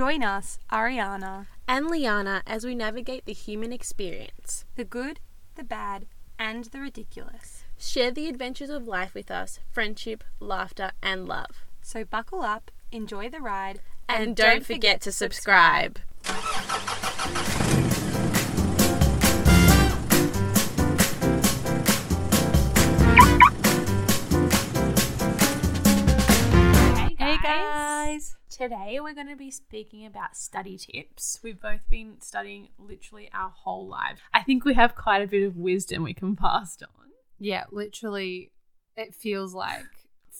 [0.00, 4.64] Join us, Ariana, and Liana as we navigate the human experience.
[4.74, 5.20] the good,
[5.56, 6.06] the bad,
[6.38, 7.64] and the ridiculous.
[7.76, 11.66] Share the adventures of life with us friendship, laughter, and love.
[11.82, 15.98] So buckle up, enjoy the ride, And, don't, forget, to subscribe.
[16.24, 17.79] Hey
[28.60, 31.40] Today we're going to be speaking about study tips.
[31.42, 34.20] We've both been studying literally our whole lives.
[34.34, 37.06] I think we have quite a bit of wisdom we can pass on.
[37.38, 38.52] Yeah, literally,
[38.98, 39.86] it feels like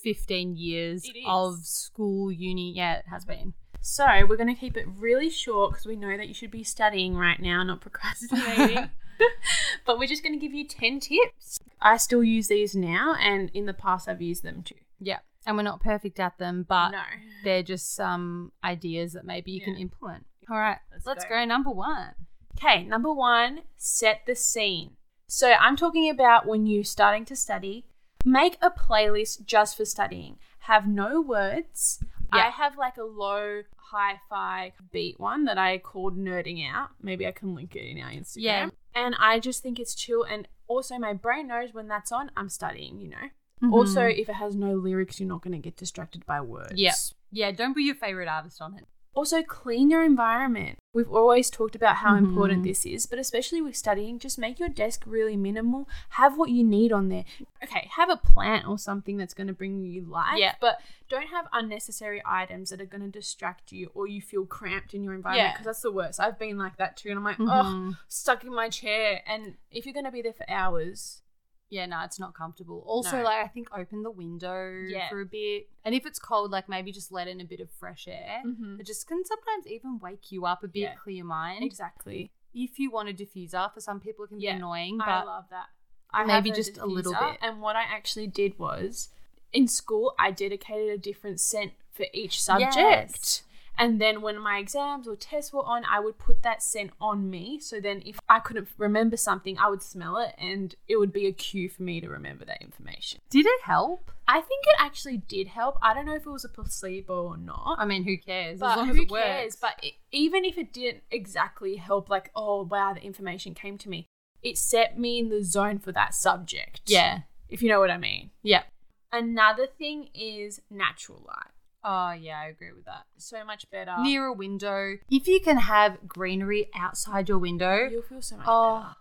[0.05, 2.75] 15 years of school, uni.
[2.77, 3.55] Yeah, it has been.
[3.81, 6.63] So we're going to keep it really short because we know that you should be
[6.63, 8.91] studying right now, not procrastinating.
[9.87, 11.59] but we're just going to give you 10 tips.
[11.81, 14.75] I still use these now, and in the past I've used them too.
[14.99, 15.21] Yeah.
[15.47, 17.03] And we're not perfect at them, but no.
[17.45, 20.27] they're just some ideas that maybe you can implement.
[20.51, 21.31] All right, Let's let's, go.
[21.31, 21.45] go.
[21.45, 22.15] Number one.
[22.59, 24.93] Okay, number one, set the scene.
[25.27, 27.87] So I'm talking about when you're starting to study,
[28.25, 30.37] make a playlist just for studying.
[30.61, 32.05] Have no words.
[32.35, 32.47] Yeah.
[32.47, 36.91] I have like a low hi-fi beat one that I called Nerding Out.
[37.01, 38.37] Maybe I can link it in our Instagram.
[38.37, 38.69] Yeah.
[38.95, 42.49] And I just think it's chill and also my brain knows when that's on, I'm
[42.49, 43.31] studying, you know.
[43.63, 43.75] Mm-hmm.
[43.75, 46.73] Also, if it has no lyrics, you're not going to get distracted by words.
[46.75, 46.93] Yeah.
[47.33, 48.87] Yeah, don't put your favorite artist on it.
[49.13, 50.79] Also, clean your environment.
[50.95, 52.27] We've always talked about how Mm-hmm.
[52.27, 55.89] important this is, but especially with studying, just make your desk really minimal.
[56.11, 57.25] Have what you need on there.
[57.63, 60.39] Okay, have a plant or something that's going to bring you life.
[60.39, 60.55] Yeah.
[60.61, 64.95] But don't have unnecessary items that are going to distract you or you feel cramped
[64.95, 65.53] in your environment Yeah.
[65.55, 66.21] because that's the worst.
[66.21, 67.11] I've been like that too.
[67.11, 67.49] And I'm like, Mhm.
[67.51, 69.23] oh, stuck in my chair.
[69.27, 71.23] And if you're going to be there for hours,
[71.71, 72.83] Yeah, no, it's not comfortable.
[72.87, 73.23] Also, No.
[73.25, 75.09] like I think open the window Yeah.
[75.09, 77.71] for a bit, and if it's cold, like maybe just let in a bit of
[77.71, 78.43] fresh air.
[78.45, 78.81] Mhm.
[78.81, 80.95] It just can sometimes even wake you up a bit, Yeah.
[80.97, 81.63] clear your mind.
[81.65, 82.33] exactly.
[82.53, 85.23] If you want a diffuser, for some people it can Yeah, be annoying, but I
[85.23, 85.69] love that.
[86.13, 87.39] I maybe just a little bit.
[87.41, 89.11] And what I actually did was
[89.53, 92.75] in school, I dedicated a different scent for each subject.
[92.77, 93.43] Yes.
[93.81, 97.31] And then when my exams or tests were on, I would put that scent on
[97.31, 97.59] me.
[97.59, 101.27] So then if I couldn't remember something, I would smell it and it would be
[101.27, 103.21] a cue for me to remember that information.
[103.31, 104.13] did it help?
[104.29, 105.79] I think it actually did help.
[105.81, 107.77] I don't know if it was a placebo or not.
[107.79, 108.61] I mean, who cares?
[108.61, 109.57] But as long who as it cares?
[109.57, 113.89] But it, even if it didn't exactly help, like, oh wow, the information came to
[113.89, 114.07] me,
[114.43, 116.83] it set me in the zone for that subject.
[116.87, 118.31] yeah, if you know what I mean.
[118.43, 118.65] yeah.
[119.11, 121.51] Another thing is natural light.
[121.83, 123.05] Oh yeah, I agree with that.
[123.17, 123.95] So much better.
[124.01, 128.47] Near a window, if you can have greenery outside your window, you'll feel so much
[128.49, 128.95] oh, better.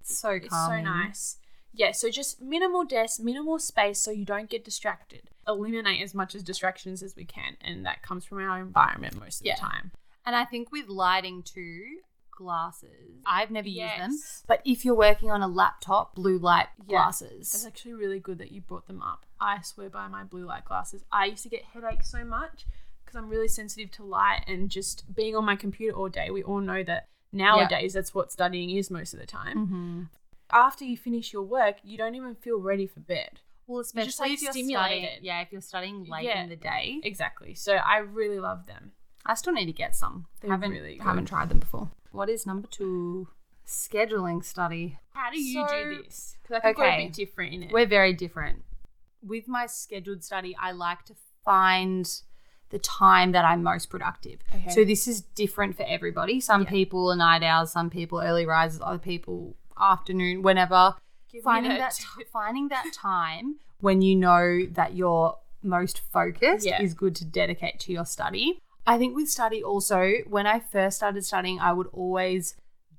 [0.00, 0.42] it's so calm.
[0.42, 1.36] It's so nice.
[1.72, 5.30] Yeah, so just minimal desk, minimal space so you don't get distracted.
[5.46, 9.40] Eliminate as much as distractions as we can, and that comes from our environment most
[9.40, 9.56] of Yeah.
[9.56, 9.90] the time.
[10.24, 11.98] And I think with lighting too,
[12.36, 13.22] glasses.
[13.26, 14.16] I've never used them,
[14.46, 16.84] but if you're working on a laptop, blue light Yeah.
[16.86, 17.52] glasses.
[17.54, 19.26] It's actually really good that you brought them up.
[19.40, 21.04] I swear by my blue light glasses.
[21.10, 22.66] I used to get headaches so much
[23.04, 26.30] because I'm really sensitive to light and just being on my computer all day.
[26.30, 29.66] We all know that nowadays that's what studying is most of the time.
[29.66, 30.02] hmm
[30.52, 33.40] After you finish your work, you don't even feel ready for bed.
[33.66, 35.02] Well, just, especially like, if you're stimulated.
[35.08, 35.24] studying.
[35.24, 36.42] Yeah, if you're studying late Yeah.
[36.44, 37.00] in the day.
[37.02, 37.54] Exactly.
[37.54, 38.92] So I really love them.
[39.28, 40.26] I still need to get some.
[40.40, 41.02] They're haven't really good.
[41.02, 41.90] haven't tried them before.
[42.16, 43.28] What is number two?
[43.66, 44.98] Scheduling study.
[45.12, 46.36] How do you So- do this?
[46.42, 47.04] Because I think we're a okay.
[47.06, 47.72] bit different in it.
[47.72, 48.64] We're very different.
[49.22, 52.08] With my scheduled study, I like to find
[52.70, 54.40] the time that I'm most productive.
[54.54, 54.70] Okay.
[54.70, 56.40] So this is different for everybody.
[56.40, 56.70] Some Yeah.
[56.70, 60.94] people are night owls, some people early risers, other people afternoon, whenever.
[61.30, 65.98] Give me finding that that t- finding that time when you know that you're most
[65.98, 66.80] focused Yeah.
[66.80, 68.60] is good to dedicate to your study.
[68.86, 72.54] I think with study also, when I first started studying, I would always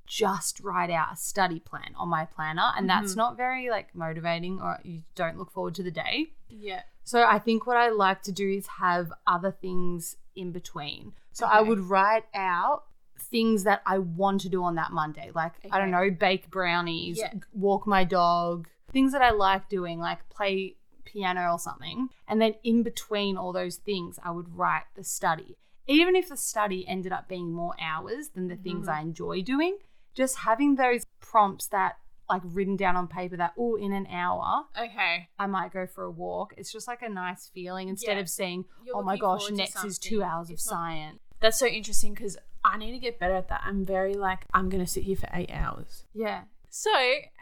[0.06, 3.18] just write out a study plan on my planner, and that's Mm-hmm.
[3.20, 6.28] not very like motivating, or you don't look forward to the day.
[6.50, 6.81] yeah.
[7.03, 11.14] So I think what I like to do is have other things in between.
[11.31, 12.84] So I would write out
[13.17, 15.32] things that I want to do on that Monday.
[15.34, 17.32] Like, I don't know, bake brownies, Yeah.
[17.53, 20.76] walk my dog, things that I like doing, like play
[21.06, 22.09] piano or something.
[22.28, 25.56] And then in between all those things, I would write the study.
[25.87, 28.93] Even if the study ended up being more hours than the things mm.
[28.93, 29.78] I enjoy doing,
[30.13, 31.97] just having those prompts that
[32.29, 35.29] like written down on paper that, oh, in an hour, Okay.
[35.39, 36.53] I might go for a walk.
[36.57, 38.22] It's just like a nice feeling instead Yeah.
[38.22, 41.19] of saying, You're oh my gosh, next is two hours of not- science.
[41.39, 43.61] That's so interesting because I need to get better at that.
[43.63, 46.03] I'm very like, I'm going to sit here for eight hours.
[46.13, 46.41] Yeah.
[46.69, 46.91] So,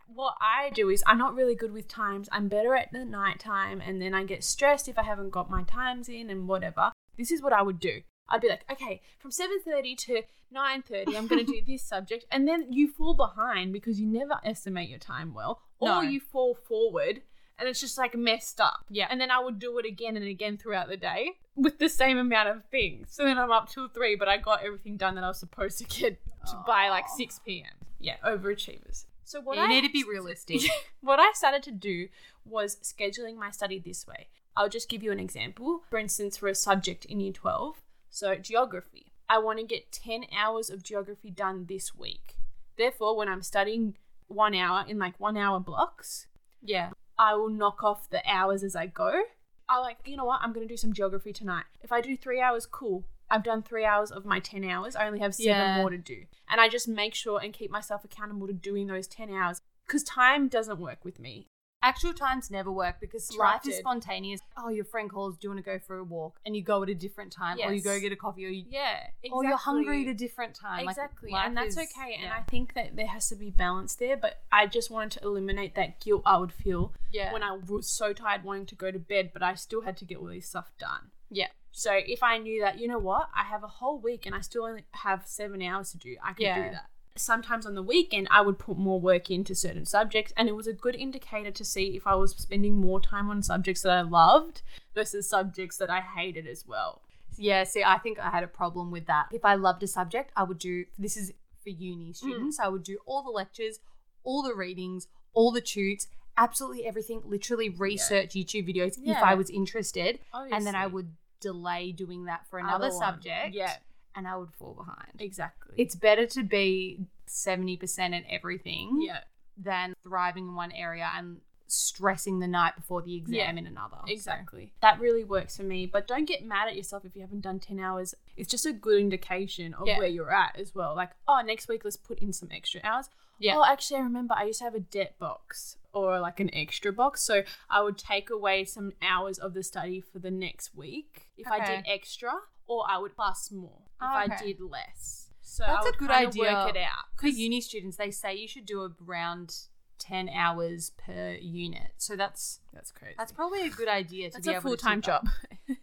[0.08, 2.30] what I do is, I'm not really good with times.
[2.32, 5.50] I'm better at the night time, and then I get stressed if I haven't got
[5.50, 6.92] my times in and whatever.
[7.18, 10.22] This is what I would do I'd be like, okay, from 7.30 to
[10.54, 12.26] 9.30, I'm going to do this subject.
[12.32, 15.62] And then you fall behind because you never estimate your time well.
[15.82, 15.98] No.
[15.98, 17.22] Or you fall forward
[17.58, 18.86] and it's just like messed up.
[18.90, 19.08] Yeah.
[19.10, 22.18] And then I would do it again and again throughout the day with the same
[22.18, 23.08] amount of things.
[23.12, 25.78] So then I'm up till 3, but I got everything done that I was supposed
[25.80, 27.88] to get to by like 6 p.m.
[28.00, 29.06] Yeah, overachievers.
[29.24, 30.62] So what you I need to be realistic.
[31.02, 32.10] what I started to do
[32.46, 34.28] was scheduling my study this way.
[34.56, 35.82] I'll just give you an example.
[35.90, 37.82] For instance, for a subject in year 12,
[38.16, 42.38] so geography, I want to get 10 hours of geography done this week.
[42.78, 43.96] Therefore, when I'm studying
[44.28, 46.28] one hour in like one hour blocks,
[46.62, 46.92] yeah.
[47.18, 49.24] I will knock off the hours as I go.
[49.68, 51.66] I like, you know what, I'm going to do some geography tonight.
[51.82, 53.04] If I do three hours, cool.
[53.30, 54.96] I've done three hours of my 10 hours.
[54.96, 55.78] I only have seven Yeah.
[55.78, 56.26] more to do.
[56.48, 60.04] And I just make sure and keep myself accountable to doing those 10 hours because
[60.04, 61.48] time doesn't work with me.
[61.86, 64.42] Actual times never work because life is spontaneous.
[64.58, 66.40] Oh, your friend calls, do you want to go for a walk?
[66.44, 68.66] And you go at a different time, or you go get a coffee, or you,
[68.68, 69.30] Yeah, exactly.
[69.32, 70.88] or you're hungry at a different time.
[70.90, 72.16] Exactly, life and that's is- okay.
[72.22, 72.34] And.
[72.34, 74.18] I think that there has to be balance there.
[74.18, 77.88] But I just wanted to eliminate that guilt I would feel yeah, when I was
[77.88, 80.48] so tired wanting to go to bed, but I still had to get all this
[80.48, 81.12] stuff done.
[81.30, 84.34] yeah, So if I knew that, you know what, I have a whole week and
[84.34, 86.64] I still only have seven hours to do, I could Yeah.
[86.66, 86.90] do that.
[87.18, 90.68] Sometimes on the weekend, I would put more work into certain subjects, and it was
[90.68, 94.02] a good indicator to see if I was spending more time on subjects that I
[94.02, 94.62] loved
[94.94, 97.02] versus subjects that I hated as well.
[97.38, 97.64] yeah.
[97.66, 99.28] See, I think I had a problem with that.
[99.32, 100.86] If I loved a subject, I would do.
[100.98, 101.32] This is
[101.64, 101.80] for Mm.
[101.80, 102.60] uni students.
[102.60, 103.80] I would do all the lectures,
[104.24, 106.08] all the readings, all the tutes,
[106.38, 107.22] absolutely everything.
[107.26, 112.46] Literally research YouTube videos if I was interested, and then I would delay doing that
[112.50, 113.54] for another subject.
[113.56, 113.78] Yeah,
[114.16, 115.20] and I would fall behind.
[115.20, 115.76] exactly.
[115.78, 119.20] It's better to be 70% in everything yeah.
[119.58, 123.98] than thriving in one area and stressing the night before the exam Yeah, in another.
[124.06, 124.72] So- Exactly.
[124.82, 125.86] That really works for me.
[125.86, 128.14] But don't get mad at yourself if you haven't done 10 hours.
[128.38, 129.98] It's just a good indication of Yeah.
[129.98, 130.96] where you're at as well.
[130.96, 133.10] Like, oh, next week, let's put in some extra hours.
[133.40, 133.58] Yeah.
[133.58, 136.94] Oh, actually, I remember I used to have a debt box or like an extra
[136.94, 137.24] box.
[137.24, 141.48] So I would take away some hours of the study for the next week if
[141.48, 142.32] I did extra,
[142.68, 145.30] or I would plus more if Oh, I did less.
[145.42, 146.44] So That's a good idea.
[146.54, 147.06] Work it out.
[147.20, 149.56] For uni students, they say you should do around
[150.00, 151.92] 10 hours per unit.
[151.98, 153.16] So that's That's crazy.
[153.18, 155.28] that's probably a good idea to That's be a able to full time job.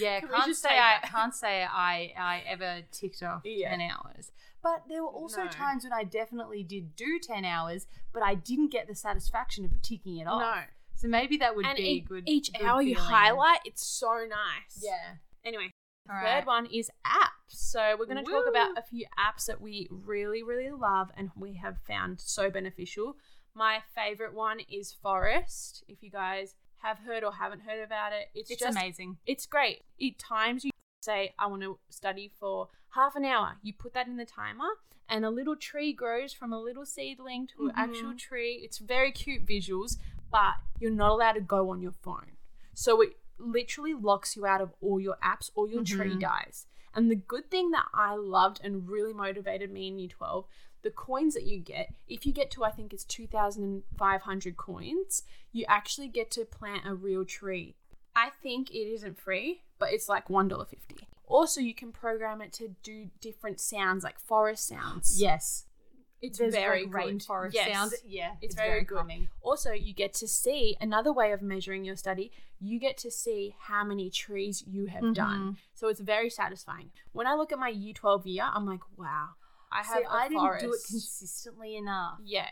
[0.00, 3.70] Yeah, Can can't say I can't say I I ever ticked off Yeah.
[3.70, 4.32] 10 hours.
[4.60, 5.48] But there were also No.
[5.50, 9.80] times when I definitely did do 10 hours, but I didn't get the satisfaction of
[9.82, 10.40] ticking it off.
[10.40, 10.62] no.
[10.96, 12.24] So maybe that would and be e- good.
[12.26, 14.82] each good hour you highlight, it's so nice.
[14.82, 15.16] Yeah.
[15.44, 15.70] Anyway,
[16.08, 16.46] All third right.
[16.46, 17.30] one is apps.
[17.48, 21.30] So we're going to talk about a few apps that we really, really love and
[21.36, 23.16] we have found so beneficial.
[23.54, 25.84] My favorite one is Forest.
[25.88, 29.16] If you guys have heard or haven't heard about it, it's, It's just amazing.
[29.26, 29.82] it's great.
[29.98, 30.70] It times you
[31.02, 33.56] say, I want to study for half an hour.
[33.62, 34.68] You put that in the timer,
[35.08, 38.18] and a little tree grows from a little seedling to an actual Mhm.
[38.18, 38.54] tree.
[38.64, 39.98] It's very cute visuals,
[40.30, 42.36] but you're not allowed to go on your phone.
[42.74, 46.20] So it literally locks you out of all your apps, all your tree Mhm.
[46.20, 46.66] dies.
[46.94, 50.46] And the good thing that I loved and really motivated me in year 12
[50.82, 55.64] the coins that you get, if you get to, I think it's 2,500 coins, you
[55.66, 57.74] actually get to plant a real tree.
[58.14, 61.08] I think it isn't free, but it's like $1.50.
[61.24, 65.20] Also, you can program it to do different sounds, like forest sounds.
[65.20, 65.65] Yes.
[66.26, 67.18] It's There's very like good.
[67.20, 67.72] rainforest Yes.
[67.72, 67.92] sound.
[68.06, 68.32] Yeah.
[68.40, 68.96] It's, very, good.
[68.98, 69.28] calming.
[69.42, 72.30] Also, you get to see another way of measuring your study.
[72.60, 75.40] You get to see how many trees you have done.
[75.40, 75.50] Mm-hmm.
[75.74, 76.90] So it's very satisfying.
[77.12, 79.30] When I look at my year 12 year, I'm like, wow,
[79.70, 82.18] I have See, I didn't do it consistently enough.
[82.24, 82.48] Yeah,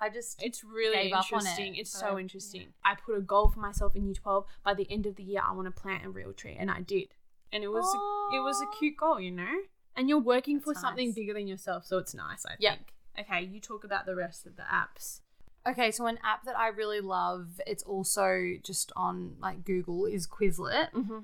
[0.00, 1.76] I just it's really Gave up on interesting.
[1.76, 2.68] it, It's so interesting.
[2.84, 4.44] I put a goal for myself in year 12.
[4.64, 6.80] By the end of the year, I want to plant a real tree, and I
[6.82, 7.08] did.
[7.52, 9.54] And it was a, it was a cute goal, you know.
[9.96, 12.44] And you're working for That's something bigger than yourself, so it's nice.
[12.46, 12.76] I Yep.
[12.76, 12.92] think.
[13.20, 15.20] Okay, you talk about the rest of the apps.
[15.66, 20.26] Okay, so an app that I really love, it's also just on like Google, is
[20.26, 20.92] Quizlet.
[20.92, 21.18] Mm-hmm.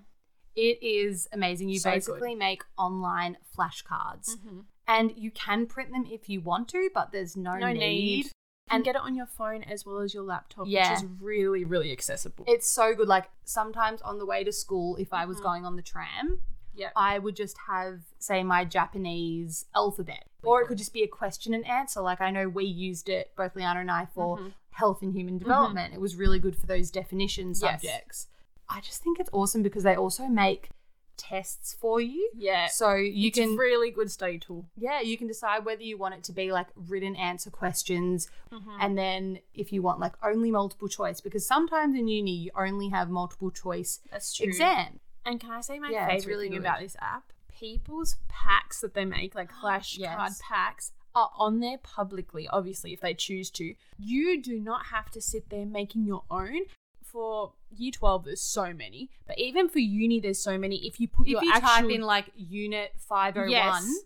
[0.56, 1.68] It is amazing.
[1.68, 1.96] You So good.
[1.96, 4.60] basically make online flashcards Mm-hmm.
[4.86, 7.78] and you can print them if you want to, but there's no, No need.
[7.78, 8.26] need.
[8.70, 10.90] And- get it on your phone as well as your laptop, Yeah.
[10.94, 12.44] which is really, really accessible.
[12.48, 13.08] It's so good.
[13.08, 15.42] Like sometimes on the way to school, if I was Mhm.
[15.42, 16.40] going on the tram,
[16.74, 16.90] yeah.
[16.96, 20.24] I would just have, say, my Japanese alphabet.
[20.42, 22.00] Or it could just be a question and answer.
[22.00, 24.52] Like I know we used it, both Liana and I, for Mhm.
[24.72, 25.94] health and human development.
[25.94, 27.82] It was really good for those definition subjects.
[27.84, 28.26] Yes.
[28.68, 30.68] I just think it's awesome because they also make
[31.16, 32.30] tests for you.
[32.34, 32.66] Yeah.
[32.66, 34.66] So you it's can a really good study tool.
[34.76, 38.76] yeah, you can decide whether you want it to be like written answer questions Mm-hmm.
[38.80, 42.88] and then if you want like only multiple choice because sometimes in uni you only
[42.90, 44.46] have multiple choice That's true.
[44.46, 45.00] exam.
[45.24, 46.60] And can I say my Yeah, favorite really thing good.
[46.66, 47.32] about this app?
[47.56, 50.40] people's packs that they make, like flashcard Yes.
[50.46, 53.74] packs, are on there publicly, obviously, if they choose to.
[53.96, 56.62] You do not have to sit there making your own.
[57.04, 59.08] For year 12, there's so many.
[59.24, 60.84] But even for uni, there's so many.
[60.84, 63.98] If you put If your you actual, type in like unit 501, Yes.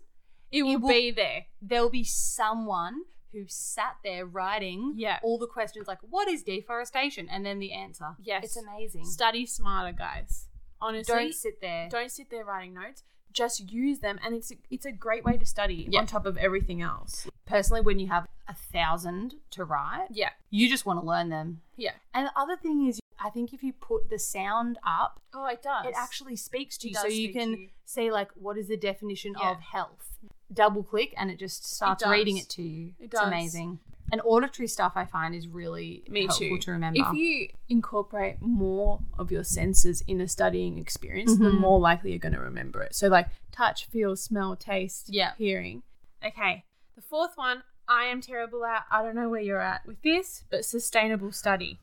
[0.51, 1.47] it will, will- be there.
[1.59, 5.17] there'll be someone who sat there writing Yeah.
[5.23, 7.27] all the questions like, what is deforestation?
[7.29, 8.15] And then the answer.
[8.21, 8.43] Yes.
[8.43, 9.05] It's amazing.
[9.05, 10.45] Study smarter, guys.
[10.81, 11.89] Honestly, Don't sit there.
[11.89, 13.03] don't sit there writing notes.
[13.31, 15.99] Just use them, and it's a, it's a great way to study Yeah.
[15.99, 17.27] on top of everything else.
[17.45, 21.61] Personally, when you have a thousand to write, Yeah, you just want to learn them.
[21.77, 21.91] yeah.
[22.13, 25.61] And the other thing is, I think if you put the sound up, Oh, it
[25.61, 25.85] does.
[25.85, 26.95] it actually speaks to It you.
[26.95, 27.69] So you can you.
[27.85, 29.51] say, like, what is the definition Yeah.
[29.51, 30.17] of health?
[30.51, 32.11] Double click and it just starts does.
[32.11, 32.93] reading it to you.
[32.99, 33.79] It it's amazing.
[34.11, 36.57] And auditory stuff I find is really Me helpful too.
[36.59, 36.99] to remember.
[37.01, 41.59] If you incorporate more of your senses in a studying experience, the Mhm.
[41.59, 42.95] more likely you're going to remember it.
[42.95, 45.33] So, like touch, feel, smell, taste, Yeah.
[45.37, 45.83] hearing.
[46.25, 46.65] Okay.
[46.95, 48.85] The fourth one, I am terrible at.
[48.91, 51.79] I don't know where you're at with this, but sustainable study.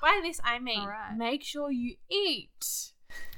[0.00, 1.14] By this, I mean right.
[1.16, 2.92] make sure you eat.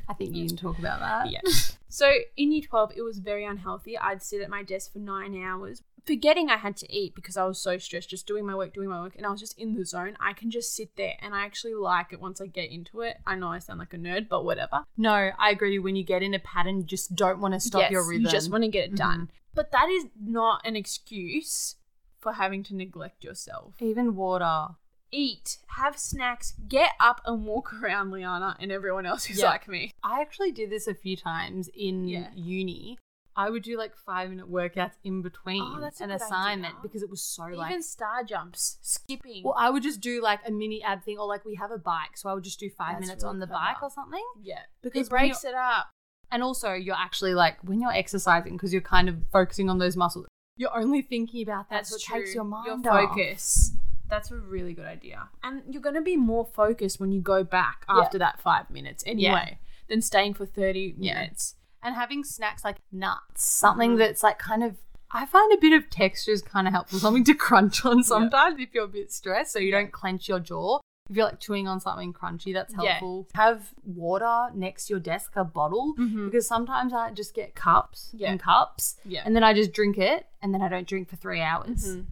[0.09, 1.31] I think you can talk about that.
[1.31, 1.41] Yeah.
[1.89, 3.97] so in year 12, it was very unhealthy.
[3.97, 7.45] I'd sit at my desk for nine hours, forgetting I had to eat because I
[7.45, 9.75] was so stressed, just doing my work, doing my work, and I was just in
[9.75, 10.17] the zone.
[10.21, 13.19] I can just sit there and I actually like it once I get into it.
[13.27, 14.85] I know I sound like a nerd, but whatever.
[14.97, 15.79] No, I agree.
[15.79, 18.25] When you get in a pattern, you just don't want to stop Yes, your rhythm.
[18.25, 19.21] You just want to get it done.
[19.21, 19.35] Mm-hmm.
[19.55, 21.77] But that is not an excuse
[22.21, 23.75] for having to neglect yourself.
[23.81, 24.75] Even water.
[25.13, 29.47] Eat, have snacks, get up and walk around, Liana, and everyone else who's Yeah.
[29.47, 29.91] like me.
[30.05, 32.29] I actually did this a few times in Yeah.
[32.35, 32.97] uni.
[33.37, 36.75] I would do like five minute workouts in between Oh, that's a an good assignment
[36.75, 36.81] idea.
[36.83, 37.71] because it was so like.
[37.71, 39.43] Even star jumps, skipping.
[39.45, 41.79] Well, I would just do like a mini ab thing, or like we have a
[41.79, 43.61] bike, so I would just do five That's minutes really on the clever.
[43.65, 44.25] bike or something.
[44.43, 45.91] yeah, Because it when breaks it up.
[46.33, 49.97] And also, you're actually like when you're exercising because you're kind of focusing on those
[49.97, 50.27] muscles.
[50.57, 53.11] You're only thinking about that, so it takes your mind your off.
[53.11, 53.73] focus.
[54.09, 55.29] That's a really good idea.
[55.43, 58.01] And you're going to be more focused when you go back Yeah.
[58.01, 59.59] after that five minutes anyway
[59.89, 61.15] than staying for 30 Yeah.
[61.15, 61.55] minutes.
[61.83, 63.99] And having snacks like nuts, something Mhm.
[63.99, 64.77] that's like kind of.
[65.13, 68.61] I find a bit of texture is kind of helpful, something to crunch on sometimes
[68.61, 70.79] if you're a bit stressed, so you don't clench your jaw.
[71.09, 72.91] If you're like chewing on something crunchy, that's Yeah.
[72.91, 73.27] helpful.
[73.35, 76.27] Have water next to your desk, a bottle, Mhm.
[76.27, 78.31] because sometimes I just get cups Yeah.
[78.31, 79.23] and cups, Yeah.
[79.25, 81.97] and then I just drink it, and then I don't drink for three hours.
[81.97, 82.07] Mhm.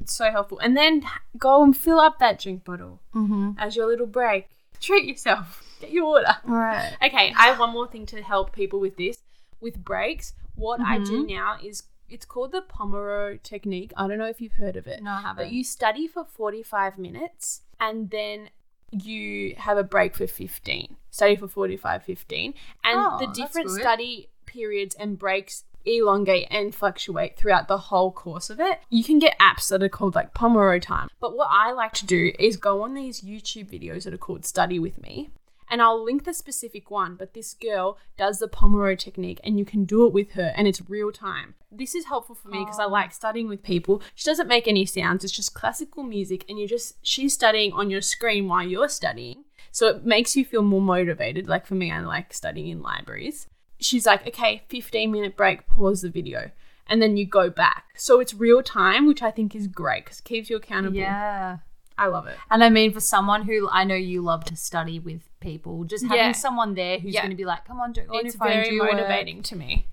[0.00, 0.58] It's so helpful.
[0.58, 1.04] And then
[1.38, 3.52] go and fill up that drink bottle Mm-hmm.
[3.58, 4.48] as your little break.
[4.80, 5.62] Treat yourself.
[5.80, 6.36] Get your water.
[6.48, 6.92] All right.
[7.02, 9.18] Okay, I have one more thing to help people with this.
[9.60, 11.28] With breaks, what I do Mhm.
[11.28, 13.92] now is it's called the Pomodoro technique.
[13.96, 15.02] I don't know if you've heard of it.
[15.02, 15.44] No, I haven't.
[15.44, 18.50] But you study for 45 minutes and then
[18.90, 20.96] you have a break for 15.
[21.10, 22.54] Study for 45, 15.
[22.84, 28.50] And Oh, the different study periods and breaks elongate and fluctuate throughout the whole course
[28.50, 28.80] of it.
[28.90, 31.08] You can get apps that are called like Pomodoro time.
[31.20, 34.44] But what I like to do is go on these YouTube videos that are called
[34.44, 35.30] Study With Me.
[35.70, 39.64] And I'll link the specific one, but this girl does the Pomodoro technique and you
[39.64, 41.54] can do it with her and it's real time.
[41.70, 42.88] This is helpful for me because I Oh.
[42.88, 44.02] like studying with people.
[44.16, 47.88] She doesn't make any sounds, it's just classical music and you're just, she's studying on
[47.88, 49.44] your screen while you're studying.
[49.70, 51.48] So it makes you feel more motivated.
[51.48, 53.46] Like for me, I like studying in libraries.
[53.78, 56.50] She's like, okay, 15 minute break, pause the video.
[56.88, 57.84] And then you go back.
[57.94, 60.96] So it's real time, which I think is great because it keeps you accountable.
[60.96, 61.58] Yeah.
[62.00, 62.36] I love it.
[62.50, 66.04] And I mean, for someone who I know you love to study with people, just
[66.04, 66.32] having Yeah.
[66.32, 67.20] someone there who's Yeah.
[67.20, 68.84] going to be like, "Come on, do, go on it's your phone, very do your
[68.86, 69.86] work." motivating to me.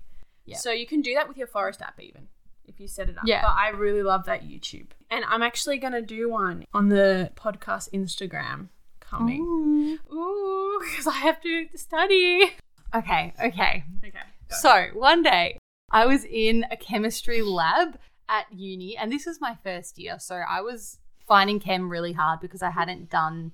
[0.46, 0.56] Yeah.
[0.56, 2.28] So you can do that with your Forest app even
[2.64, 3.24] if you set it up.
[3.26, 3.42] Yeah.
[3.42, 4.88] But I really love that YouTube.
[5.10, 8.68] And I'm actually going to do one on the podcast Instagram
[9.00, 9.40] coming.
[9.40, 9.98] Ooh.
[10.14, 12.52] Ooh, because I have to study.
[12.94, 13.84] Okay, okay.
[14.02, 14.18] Okay.
[14.48, 15.58] So one day
[15.90, 17.98] I was in a chemistry lab
[18.30, 20.18] at uni, and this was my first year.
[20.18, 20.98] So I was
[21.28, 23.52] finding chem really hard because I hadn't done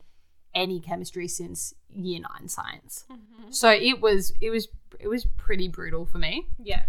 [0.54, 3.04] any chemistry since year nine science.
[3.10, 3.50] Mm-hmm.
[3.50, 4.68] So it was it was
[5.00, 6.46] it was pretty brutal for me.
[6.62, 6.84] yeah.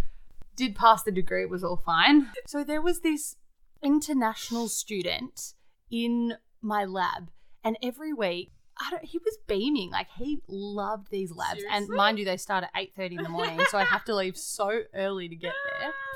[0.56, 2.30] did pass the degree, it was all fine.
[2.46, 3.36] So there was this
[3.84, 5.54] international student
[5.90, 7.30] in my lab,
[7.64, 11.64] and every week, I don't, he was beaming like he loved these labs.
[11.72, 14.16] And mind you, they start at eight thirty in the morning, so I have to
[14.16, 15.92] leave so early to get there.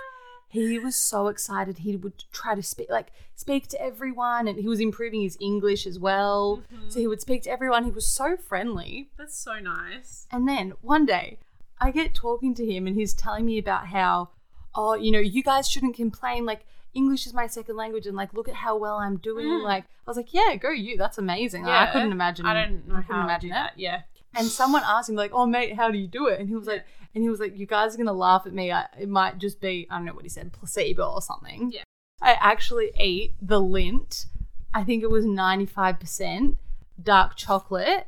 [0.52, 1.80] He was so excited.
[1.80, 5.86] He would try to speak like speak to everyone, and he was improving his English
[5.86, 6.64] as well.
[6.88, 7.86] So he would speak to everyone.
[7.86, 9.10] He was so friendly.
[9.16, 10.26] That's so nice.
[10.32, 11.38] And then one day,
[11.80, 14.30] I get talking to him, and he's telling me about how,
[14.74, 16.46] oh, you know, you guys shouldn't complain.
[16.46, 16.66] Like,
[16.96, 19.46] English is my second language, and like, look at how well I'm doing.
[19.46, 19.64] Mm.
[19.64, 20.98] Like, I was like, yeah, go you.
[20.98, 21.68] That's amazing.
[21.68, 22.48] Yeah, I couldn't imagine.
[22.48, 23.74] I don't know I couldn't how imagine that.
[23.76, 23.80] that.
[23.80, 24.02] Yeah.
[24.36, 26.68] And someone asked him like, "Oh mate, how do you do it?" And he was
[26.68, 28.72] like, and he was like, "You guys are gonna laugh at me.
[28.72, 31.84] I, it might just be I don't know what he said, placebo or something." Yeah.
[32.22, 34.26] I actually ate the Lindt.
[34.74, 36.58] I think it was ninety five percent
[37.02, 38.08] dark chocolate.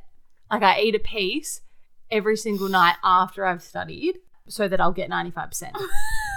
[0.51, 1.61] Like I eat a piece
[2.09, 5.77] every single night after I've studied, so that I'll get ninety five percent.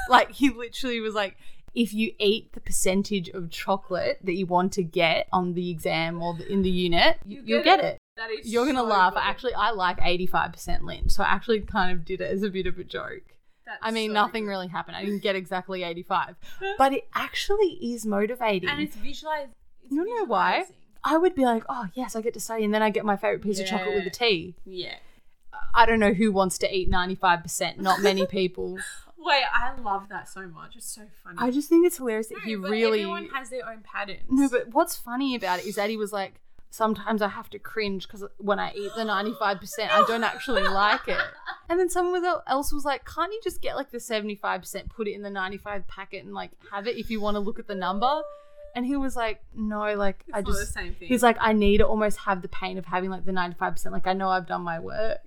[0.07, 1.39] Like he literally was like,
[1.75, 6.23] if you eat the percentage of chocolate that you want to get on the exam
[6.23, 7.99] or the, in the unit, you, You will get get it.
[8.17, 9.15] That is You're gonna so laugh.
[9.15, 9.23] good.
[9.25, 12.67] Actually, I like 85% Lindt, so I actually kind of did it as a bit
[12.67, 13.23] of a joke.
[13.67, 14.51] That's I mean, so nothing good.
[14.51, 14.97] really happened.
[14.97, 16.37] I didn't get exactly 85,
[16.79, 18.69] but it actually is motivating.
[18.69, 19.51] And it's visualized.
[19.91, 20.65] You know why?
[21.03, 23.17] I would be like, oh yes, I get to study, and then I get my
[23.17, 24.11] favorite piece of chocolate with Yeah.
[24.11, 24.55] the tea.
[24.65, 24.97] Yeah.
[25.75, 27.79] I don't know who wants to eat 95%.
[27.79, 28.79] Not many people.
[29.19, 30.77] Wait, I love that so much.
[30.77, 31.37] It's so funny.
[31.41, 33.01] I just think it's hilarious that No, he really.
[33.01, 34.21] Everyone has their own patterns.
[34.29, 36.41] No, but what's funny about it is that he was like,
[36.75, 41.07] sometimes I have to cringe because when I eat the 95%, I don't actually like
[41.09, 41.19] it.
[41.67, 45.13] And then someone else was like, can't you just get like the 75%, put it
[45.13, 47.75] in the 95 packet and like have it if you want to look at the
[47.75, 48.21] number?
[48.75, 51.09] And he was like, no, like I It's the just, same thing.
[51.09, 53.93] he's like, I need to almost have the pain of having like the 95%.
[53.93, 55.21] Like I know I've done my work.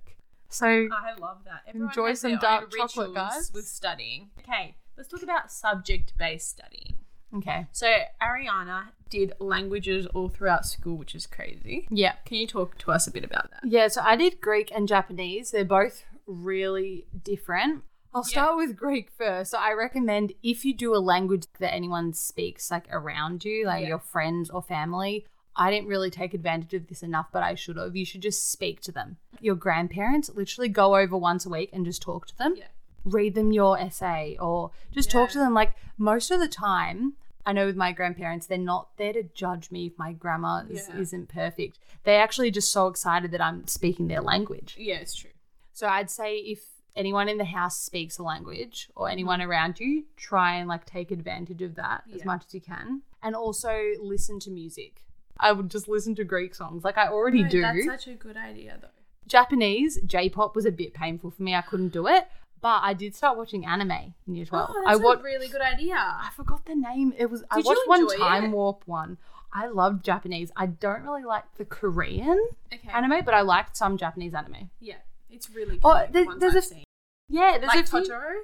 [0.48, 1.62] So I love that.
[1.66, 3.50] Everyone Enjoy some dark chocolate, guys.
[3.52, 4.30] With studying.
[4.38, 6.94] Okay, let's talk about subject-based studying.
[7.36, 7.66] Okay.
[7.72, 7.92] So
[8.22, 11.86] Ariana did languages all throughout school, which is crazy.
[11.90, 12.14] Yeah.
[12.26, 13.60] Can you talk to us a bit about that?
[13.64, 15.50] Yeah, so I did Greek and Japanese.
[15.50, 17.84] They're both really different.
[18.14, 19.50] I'll start with Greek first.
[19.50, 23.82] So I recommend if you do a language that anyone speaks like around you, like
[23.82, 23.88] Yeah.
[23.88, 27.76] your friends or family, I didn't really take advantage of this enough, but I should
[27.76, 27.96] have.
[27.96, 29.18] You should just speak to them.
[29.40, 32.54] Your grandparents literally go over once a week and just talk to them.
[32.56, 32.66] Yeah.
[33.08, 35.54] Read them your essay or just talk to them.
[35.54, 37.14] Like most of the time,
[37.46, 40.88] I know with my grandparents, they're not there to judge me if my grammar is,
[40.88, 41.00] Yeah.
[41.00, 41.78] isn't perfect.
[42.04, 44.76] They're actually just so excited that I'm speaking their language.
[44.78, 45.30] Yeah, it's true.
[45.72, 46.60] So I'd say if
[46.94, 49.12] anyone in the house speaks a language or mm-hmm.
[49.12, 53.02] anyone around you, try and like take advantage of that as much as you can.
[53.22, 55.04] And also listen to music.
[55.40, 57.62] I would just listen to Greek songs like I already No, do.
[57.62, 58.88] That's such a good idea, though.
[59.26, 61.54] Japanese, J pop was a bit painful for me.
[61.54, 62.28] I couldn't do it.
[62.60, 64.70] But I did start watching anime in year 12.
[64.70, 65.94] Oh, I that's watched a really good idea.
[65.96, 67.12] I forgot the name.
[67.16, 68.50] It was I Did watched one Time it?
[68.50, 69.18] Warp one.
[69.52, 70.50] I loved Japanese.
[70.56, 72.38] I don't really like the Korean
[72.72, 72.88] Okay.
[72.92, 74.70] anime, but I liked some Japanese anime.
[74.80, 74.96] Yeah,
[75.30, 76.12] it's really Oh, cute.
[76.12, 76.84] there- the there's I've a- seen.
[77.28, 78.34] Yeah, there's Like a few- Totoro.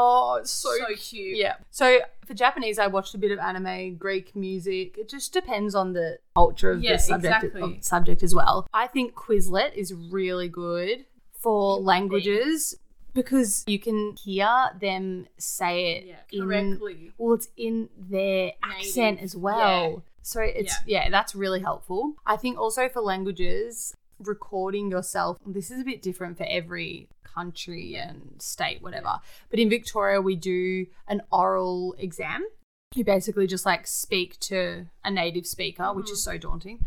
[0.00, 0.98] Oh, it's so, So cute.
[1.00, 1.36] cute.
[1.38, 1.56] Yeah.
[1.70, 4.96] So for Japanese, I watched a bit of anime, Greek music.
[4.96, 7.62] It just depends on the culture of Yeah, the subject, exactly.
[7.78, 8.66] of subject as well.
[8.72, 12.76] I think Quizlet is really good for languages
[13.14, 17.12] because you can hear them say it Yeah, in correctly.
[17.18, 19.90] well, it's in their accent as well.
[19.90, 19.96] yeah.
[20.22, 21.08] So it's yeah.
[21.08, 22.14] that's really helpful.
[22.26, 25.38] I think also for languages, recording yourself.
[25.46, 29.20] This is a bit different for every country and state, whatever.
[29.50, 32.46] But in Victoria, we do an oral exam.
[32.94, 36.32] You basically just like speak to a native speaker, which is mm-hmm.
[36.32, 36.84] so daunting.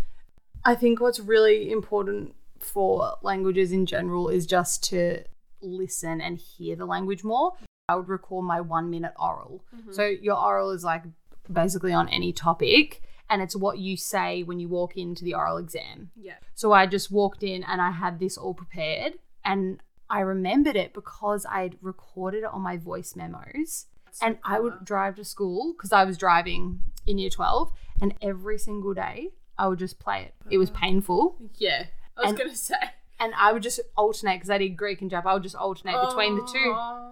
[0.65, 5.23] I think what's really important for languages in general is just to
[5.61, 7.53] listen and hear the language more.
[7.89, 9.63] I would record my one minute oral.
[9.75, 9.91] Mm-hmm.
[9.91, 11.03] So your oral is like
[11.51, 15.57] basically on any topic and it's what you say when you walk into the oral
[15.57, 16.11] exam.
[16.15, 16.35] Yeah.
[16.53, 20.93] So I just walked in and I had this all prepared and I remembered it
[20.93, 23.87] because I'd recorded it on my voice memos.
[24.21, 27.71] and I would drive to school because I was driving in year 12
[28.01, 30.33] and every single day I would just play it.
[30.49, 30.79] It was uh-huh.
[30.81, 31.37] painful.
[31.57, 31.85] Yeah.
[32.17, 32.75] I was gonna say.
[33.21, 35.25] And I would just alternate because I did Greek and Jap.
[35.25, 36.73] I would just alternate between the two.
[36.75, 37.07] Oh.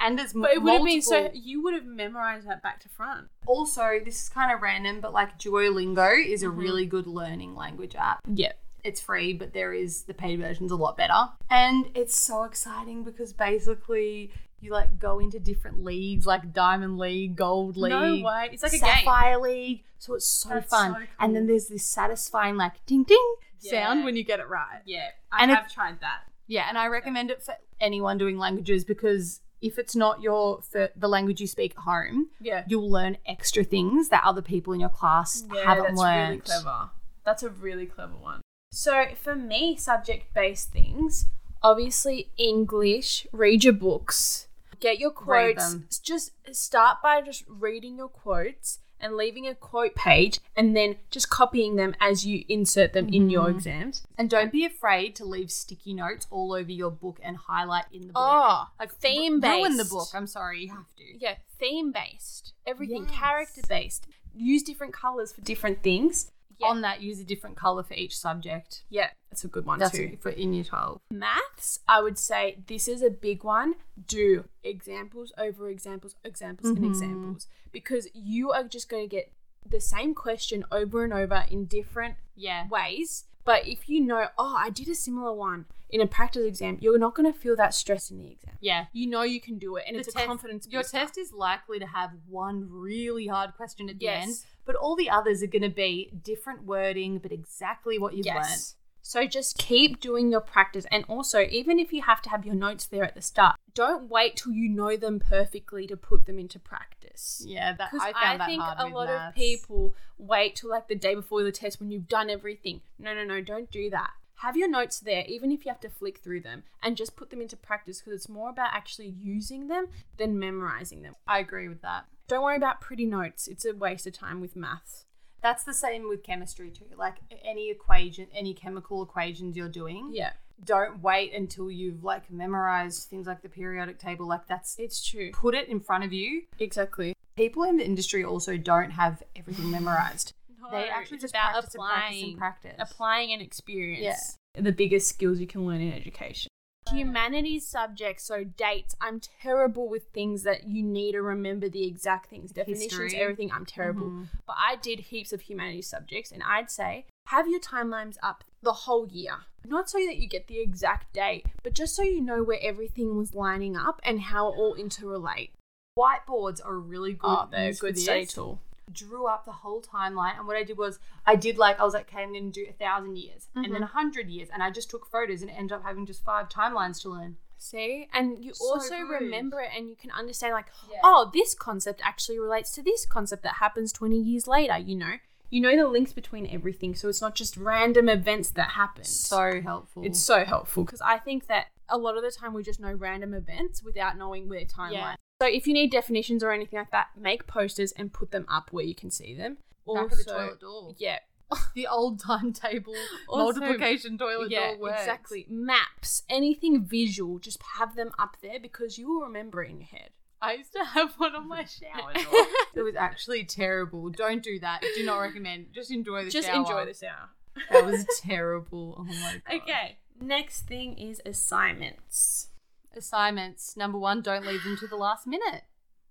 [0.00, 2.88] And there's But it would have been so you would have memorized that back to
[2.88, 3.28] front.
[3.46, 6.50] Also, this is kind of random, but like Duolingo is Mm-hmm.
[6.50, 8.20] a really good learning language app.
[8.32, 8.52] Yeah.
[8.84, 11.30] It's free, but there is the paid version's a lot better.
[11.50, 14.30] And it's so exciting because basically
[14.66, 17.90] you like go into different leagues like Diamond League, Gold League.
[17.92, 18.50] No way.
[18.52, 18.88] It's like a game.
[18.96, 19.84] Sapphire League.
[19.98, 20.92] So it's so That's fun.
[20.94, 24.82] so And then there's this satisfying like ding ding sound when you get it right.
[24.84, 25.08] Yeah.
[25.32, 26.20] I And it- have tried that.
[26.48, 31.08] Yeah, and I recommend it for anyone doing languages because if it's not your the
[31.08, 32.64] language you speak at home, Yeah.
[32.68, 36.28] you'll learn extra things that other people in your class Yeah, haven't that's learned.
[36.30, 36.90] really clever.
[37.24, 38.42] That's a really clever one.
[38.70, 41.26] So for me, subject-based things,
[41.62, 43.26] obviously English.
[43.32, 44.45] Read your books.
[44.80, 45.98] Get your quotes.
[46.00, 51.28] Just start by just reading your quotes and leaving a quote page, and then just
[51.28, 53.56] copying them as you insert them in your Mm-hmm.
[53.58, 54.02] exams.
[54.16, 58.02] And don't be afraid to leave sticky notes all over your book and highlight in
[58.06, 58.22] the book.
[58.24, 59.92] Oh, like theme ru- ruin the based.
[59.92, 60.08] book.
[60.14, 61.02] I'm sorry, you have to.
[61.18, 62.54] Yeah, theme based.
[62.66, 63.18] Everything Yes.
[63.18, 64.06] character based.
[64.34, 66.30] Use different colors for different things.
[66.58, 66.68] Yeah.
[66.68, 68.82] on that use a different color for each subject.
[68.88, 70.16] Yeah, that's a good one That's too.
[70.20, 71.00] for in year 12.
[71.10, 73.74] Maths, I would say this is a big one.
[74.06, 76.86] Do examples over examples, examples, and Mhm.
[76.88, 79.32] examples because you are just going to get
[79.68, 82.68] the same question over and over in different Yeah.
[82.68, 83.24] ways.
[83.44, 86.98] But if you know, oh, I did a similar one in a practice exam, you're
[86.98, 88.58] not going to feel that stress in the exam.
[88.60, 88.86] Yeah.
[88.92, 90.66] You know you can do it, and The it's test- a confidence.
[90.68, 94.34] Your test is likely to have one really hard question at the end,
[94.66, 98.74] but all the others are going to be different wording, but exactly what you've learned.
[99.06, 100.84] So just keep doing your practice.
[100.90, 104.10] And also, even if you have to have your notes there at the start, don't
[104.10, 107.40] wait till you know them perfectly to put them into practice.
[107.46, 109.28] Yeah, that I I, found that think hard a lot maths.
[109.28, 112.80] of people wait till like the day before the test when you've done everything.
[112.98, 114.10] No, no, no, don't do that.
[114.40, 117.30] Have your notes there, even if you have to flick through them, and just put
[117.30, 119.86] them into practice because it's more about actually using them
[120.18, 121.14] than memorizing them.
[121.28, 122.06] I agree with that.
[122.28, 125.04] Don't worry about pretty notes, it's a waste of time with maths.
[125.42, 126.86] That's the same with chemistry too.
[126.96, 130.32] Like any equation, any chemical equations you're doing, Yeah,
[130.64, 134.26] don't wait until you've like memorized things like the periodic table.
[134.26, 135.30] Like that's it's true.
[135.32, 136.42] put it in front of you.
[136.58, 137.14] Exactly.
[137.36, 140.32] People in the industry also don't have everything memorized.
[140.72, 142.76] they actually just about practice and practice applying, and practice.
[142.78, 144.38] applying an experience.
[144.56, 144.62] Yeah.
[144.62, 146.50] The biggest skills you can learn in education.
[146.92, 148.94] Humanities subjects, so dates.
[149.00, 153.20] I'm terrible with things that you need to remember the exact things, definitions, History.
[153.20, 153.50] everything.
[153.52, 154.08] I'm terrible.
[154.10, 154.28] Mhm.
[154.46, 158.72] But I did heaps of humanities subjects, and I'd say have your timelines up the
[158.72, 159.46] whole year.
[159.64, 163.16] Not so that you get the exact date, but just so you know where everything
[163.16, 165.50] was lining up and how it all interrelate.
[165.98, 167.28] Whiteboards are a really good.
[167.28, 168.60] Oh, they're a good study tool.
[168.92, 171.92] Drew up the whole timeline, and what I did was I did like I was
[171.94, 173.72] like, okay, I'm going to do a thousand years, and Mm-hmm.
[173.74, 176.48] then a hundred years, and I just took photos and ended up having just five
[176.48, 177.36] timelines to learn.
[177.58, 178.06] See?
[178.12, 181.00] And you So also remember it and you can understand, like, Yeah.
[181.02, 185.14] oh, this concept actually relates to this concept that happens 20 years later, you know?
[185.50, 189.04] You know the links between everything, so it's not just random events that happen.
[189.04, 190.02] So helpful.
[190.04, 192.92] it's so helpful because I think that a lot of the time we just know
[192.92, 194.92] random events without knowing their timeline.
[194.92, 195.14] Yeah.
[195.40, 198.72] So if you need definitions or anything like that, make posters and put them up
[198.72, 199.58] where you can see them.
[199.86, 200.94] Back of the toilet door.
[200.98, 201.18] Yeah.
[201.74, 202.94] the old timetable
[203.28, 205.00] Also- multiplication toilet yeah, door works.
[205.00, 205.46] exactly.
[205.48, 209.86] Maps, anything visual, just have them up there because you will remember it in your
[209.86, 210.10] head.
[210.42, 212.46] I used to have one on my shower door.
[212.74, 214.10] it was actually terrible.
[214.10, 214.82] Don't do that.
[214.94, 215.68] Do not recommend.
[215.74, 216.58] Just enjoy the Just shower.
[216.58, 217.30] Just enjoy the hour.
[217.70, 218.96] That was terrible.
[218.98, 219.62] Oh my god.
[219.62, 219.98] Okay.
[220.20, 222.48] Next thing is assignments.
[222.96, 223.76] Assignments.
[223.76, 225.62] Number one, don't leave them to the last minute.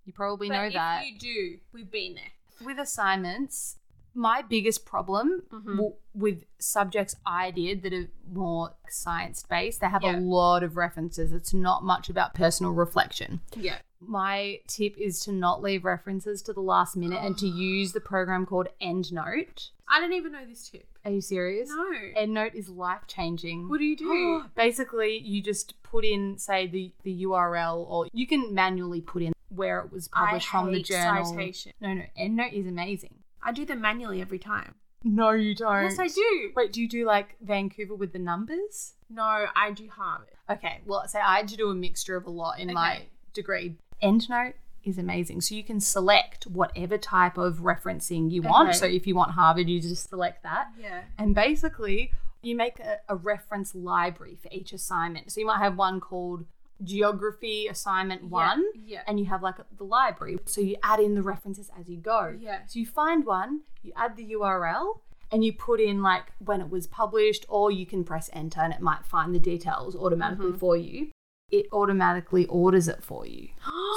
[0.04, 1.02] You probably know But that.
[1.04, 2.66] If you do, we've been there.
[2.66, 3.76] with assignments,
[4.16, 5.76] my biggest problem Mhm.
[5.76, 10.18] w- with subjects I did that are more science based, they have Yeah.
[10.18, 11.32] a lot of references.
[11.32, 13.40] It's not much about personal reflection.
[13.54, 13.78] Yeah.
[14.00, 18.00] My tip is to not leave references to the last minute and to use the
[18.00, 19.70] program called EndNote.
[19.88, 20.88] I didn't even know this tip.
[21.04, 21.68] Are you serious?
[21.68, 21.92] No.
[22.16, 23.68] EndNote is life changing.
[23.68, 24.44] What do you do?
[24.56, 29.32] Basically, you just put in, say, the, the URL, or you can manually put in
[29.48, 31.24] where it was published from the journal.
[31.24, 31.72] citation.
[31.80, 33.14] No, no, EndNote is amazing.
[33.46, 34.74] I do them manually every time.
[35.04, 35.84] No, you don't.
[35.84, 36.50] Yes, I do.
[36.56, 38.94] Wait, do you do like Vancouver with the numbers?
[39.08, 40.34] No, I do Harvard.
[40.50, 43.08] Okay, well, say I had to do a mixture of a lot in my Okay.
[43.32, 43.76] degree.
[44.02, 44.54] EndNote
[44.84, 45.40] is amazing.
[45.42, 48.74] So you can select whatever type of referencing you want.
[48.74, 50.68] So if you want Harvard, you just select that.
[50.78, 51.02] Yeah.
[51.18, 55.30] And basically, you make a, a reference library for each assignment.
[55.32, 56.46] So you might have one called
[56.82, 59.02] Geography Assignment One, Yeah.
[59.06, 60.38] and you have like the library.
[60.46, 62.34] So you add in the references as you go.
[62.38, 62.60] Yeah.
[62.66, 65.00] So you find one, you add the URL,
[65.32, 68.72] and you put in like when it was published, or you can press enter and
[68.72, 70.58] it might find the details automatically Mm-hmm.
[70.58, 71.10] for you.
[71.50, 73.48] It automatically orders it for you.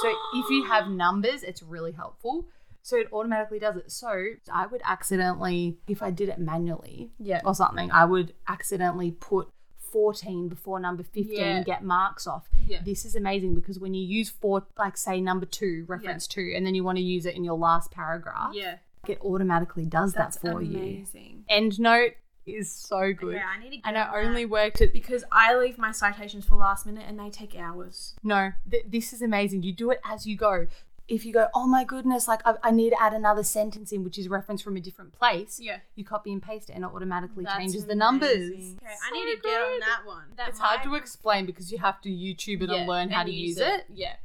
[0.02, 2.48] So if you have numbers, it's really helpful.
[2.82, 3.92] So it automatically does it.
[3.92, 4.08] So
[4.52, 7.42] I would accidentally, if I did it manually Yeah.
[7.44, 9.50] or something, I would accidentally put
[9.92, 11.64] 14 before number 15 Yeah.
[11.64, 12.50] get marks off.
[12.68, 12.82] Yeah.
[12.84, 16.66] This is amazing because when you use four, like say number two, reference two, and
[16.66, 18.78] then you want to use it in your last paragraph, Yeah.
[19.08, 20.78] it automatically does That's that for you.
[20.78, 21.46] amazing.
[21.50, 22.14] EndNote
[22.46, 23.36] is so good.
[23.36, 24.26] Okay, I need to and I that.
[24.28, 28.16] only worked it because I leave my citations for last minute and they take hours.
[28.24, 29.62] No, th- this is amazing.
[29.64, 30.66] You do it as you go.
[31.10, 34.04] If you go, oh my goodness, like I, I need to add another sentence in,
[34.04, 35.60] which is referenced from a different place.
[35.60, 35.80] Yeah.
[35.96, 38.36] You copy and paste it, and it automatically That's changes the numbers.
[38.36, 38.80] amazing.
[38.84, 40.24] Okay, I need to get on that one.
[40.38, 43.10] That It's hard to might- explain because you have to YouTube it Yeah, and learn
[43.10, 43.86] how and to use it.
[43.94, 44.16] Yeah.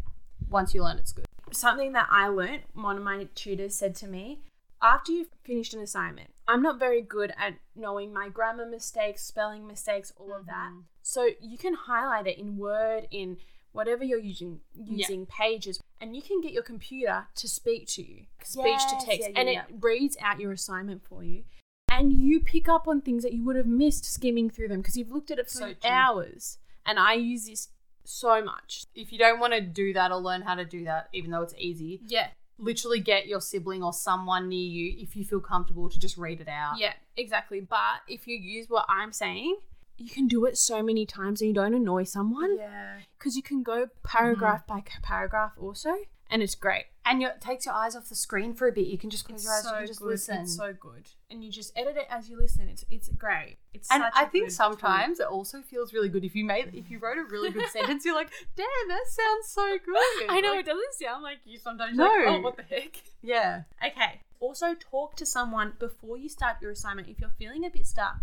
[0.51, 1.27] Once you learn, it's good.
[1.53, 4.41] something that I learnt, one of my tutors said to me,
[4.83, 9.67] after you've finished an assignment, I'm not very good at knowing my grammar mistakes, spelling
[9.67, 10.69] mistakes, all of that.
[10.71, 10.81] Mm-hmm.
[11.01, 13.39] So you can highlight it in Word, in
[13.75, 18.23] whatever you're using, using pages, and you can get your computer to speak to you,
[18.43, 19.63] speech Yes, to text, yeah, yeah, and yeah.
[19.69, 21.45] it reads out your assignment for you.
[21.91, 24.97] and you pick up on things that you would have missed skimming through them because
[24.97, 26.59] you've looked at it for So hours.
[26.87, 27.69] And I use this
[28.05, 28.87] so much.
[28.95, 31.43] If you don't want to do that or learn how to do that, even though
[31.43, 32.29] it's easy, Yeah.
[32.59, 36.41] literally get your sibling or someone near you if you feel comfortable to just read
[36.41, 36.79] it out.
[36.79, 37.61] Yeah, exactly.
[37.61, 39.57] But if you use what I'm saying,
[39.97, 42.99] you can do it so many times and you don't annoy someone Yeah.
[43.19, 44.79] because you can go paragraph mm-hmm.
[44.79, 45.95] by paragraph also,
[46.31, 46.87] and it's great.
[47.07, 48.87] And your, it takes your eyes off the screen for a bit.
[48.87, 49.65] You can just close your eyes.
[49.65, 50.09] you can just good.
[50.09, 50.39] listen.
[50.43, 52.69] It's so good, and you just edit it as you listen.
[52.69, 53.59] It's it's great.
[53.75, 56.99] It's and I think sometimes it also feels really good if you made if you
[56.99, 58.05] wrote a really good sentence.
[58.07, 60.31] You're like, damn, that sounds so good.
[60.31, 61.97] I know Like, it doesn't sound like you sometimes.
[61.97, 62.05] No.
[62.05, 63.03] Like, oh, what the heck?
[63.23, 63.63] Yeah.
[63.87, 64.21] Okay.
[64.41, 68.17] Also, talk to someone before you start your assignment if you're feeling a bit stuck.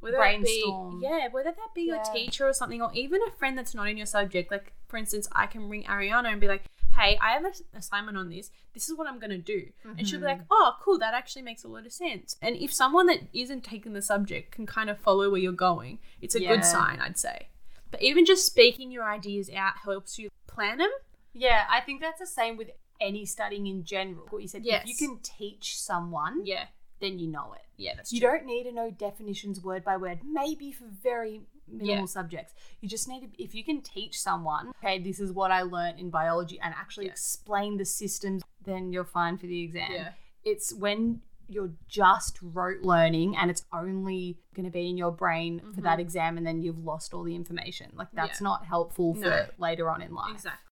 [0.00, 0.96] Whether Brainstorm.
[0.96, 3.74] It be, yeah, whether that be your teacher or something, or even a friend that's
[3.74, 4.50] not in your subject.
[4.50, 6.64] Like, for instance, I can ring Ariana and be like,
[6.96, 8.50] hey, I have an assignment on this.
[8.74, 9.66] This is what I'm going to do.
[9.84, 10.40] And she'll be mm-hmm.
[10.40, 10.98] like, oh, cool.
[10.98, 12.36] That actually makes a lot of sense.
[12.42, 15.98] And if someone that isn't taking the subject can kind of follow where you're going,
[16.20, 16.56] it's a Yeah.
[16.56, 17.48] good sign, I'd say.
[17.90, 20.90] But even just speaking your ideas out helps you plan them.
[21.32, 24.26] Yeah, I think that's the same with any studying in general.
[24.30, 24.82] What you said, Yes.
[24.82, 26.66] if you can teach someone, Yeah.
[27.00, 27.62] Then you know it.
[27.76, 28.30] Yeah, that's You true.
[28.30, 32.04] don't need to know definitions word by word, maybe for very minimal Yeah.
[32.06, 32.54] subjects.
[32.80, 35.98] You just need to, if you can teach someone, okay, this is what I learned
[36.00, 37.12] in biology and actually Yeah.
[37.12, 39.92] explain the systems, then you're fine for the exam.
[39.92, 40.12] Yeah.
[40.44, 45.60] It's when you're just rote learning and it's only going to be in your brain
[45.74, 47.90] for that exam and then you've lost all the information.
[47.94, 48.44] Like, that's Mm-hmm.
[48.44, 48.50] Yeah.
[48.50, 49.46] not helpful for No.
[49.58, 50.32] later on in life.
[50.34, 50.64] Exactly.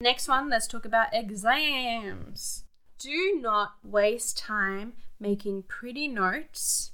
[0.00, 2.64] Next one, let's talk about exams.
[2.98, 6.92] Do not waste time making pretty notes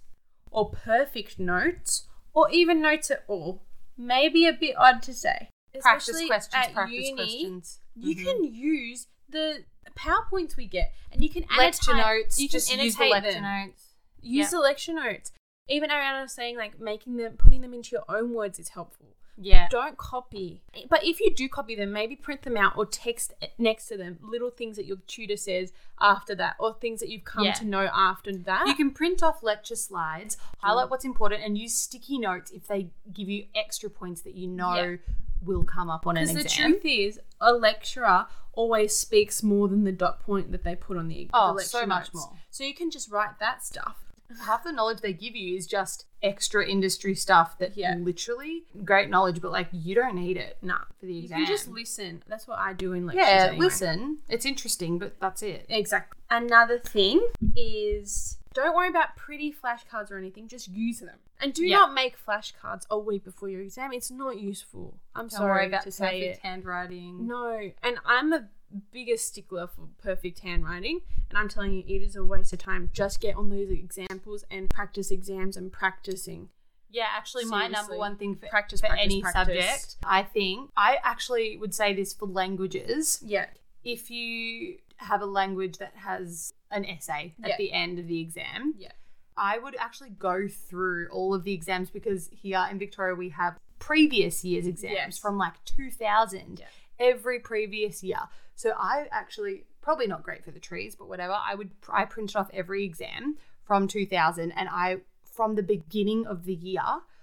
[0.51, 3.63] or perfect notes or even notes at all.
[3.97, 5.49] Maybe a bit odd to say.
[5.81, 7.81] Practice questions, at practice uni, questions.
[7.95, 8.25] You Mhm.
[8.25, 9.65] can use the
[9.97, 12.39] PowerPoints we get and you can add lecture notes.
[12.39, 13.43] You can just use the lecture them.
[13.67, 13.95] notes.
[14.21, 14.51] Use Yep.
[14.51, 15.33] the lecture notes.
[15.69, 19.17] Even Ariana was saying like making them, putting them into your own words is helpful
[19.41, 19.69] Yeah.
[19.71, 20.63] don't copy.
[20.91, 24.19] But if you do copy them, maybe print them out or text next to them
[24.21, 27.53] little things that your tutor says after that or things that you've come Yeah.
[27.55, 28.67] to know after that.
[28.67, 32.91] You can print off lecture slides, highlight what's important, and use sticky notes if they
[33.13, 34.97] give you extra points that you know Yeah.
[35.45, 36.37] will come up on an exam.
[36.37, 40.75] because the truth is, a lecturer always speaks more than the dot point that they
[40.75, 42.27] put on the, Oh, the lecture so much notes.
[42.27, 42.37] more.
[42.51, 44.05] So you can just write that stuff.
[44.45, 47.95] Half the knowledge they give you is just extra industry stuff that Yeah.
[47.99, 51.41] literally great knowledge, but like you don't need it Nah, for the exam.
[51.41, 52.23] you can just listen.
[52.27, 53.25] That's what I do in lectures.
[53.27, 53.65] yeah, anyway.
[53.65, 54.19] listen.
[54.29, 55.65] It's interesting, but that's it.
[55.69, 56.19] Exactly.
[56.31, 61.19] Another thing is don't worry about pretty flashcards or anything, just use them.
[61.41, 61.77] And do Yeah.
[61.77, 63.93] not make flashcards a week before your exam.
[63.93, 64.99] It's not useful.
[65.15, 66.39] I'm Don't sorry about to say it.
[66.41, 67.27] handwriting.
[67.29, 68.49] No, and I'm the
[68.93, 72.91] biggest stickler for perfect handwriting, and I'm telling you, it is a waste of time.
[72.93, 76.49] Just get on those examples and practice exams and practicing.
[76.91, 79.43] Yeah, actually, my number one thing for, Practice, for practice, any practice.
[79.65, 83.21] subject, I think, I actually would say this for languages.
[83.23, 83.47] Yeah,
[83.85, 87.57] if you have a language that has an essay at Yeah.
[87.59, 88.93] the end of the exam, Yeah.
[89.37, 93.59] I would actually go through all of the exams because here in Victoria we have
[93.79, 95.19] previous year's exams Yes.
[95.19, 96.67] from like 2000 Yeah.
[96.99, 98.19] every previous year.
[98.59, 101.33] So I actually probably not great for the trees, but whatever.
[101.33, 106.45] I would I printed off every exam from 2000 and I from the beginning of
[106.45, 106.83] the year